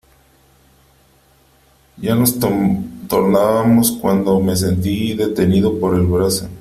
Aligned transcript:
ya 1.99 2.15
nos 2.15 2.39
tornábamos, 2.39 3.91
cuando 3.91 4.39
me 4.39 4.55
sentí 4.55 5.13
detenido 5.13 5.79
por 5.79 5.93
el 5.93 6.07
brazo. 6.07 6.47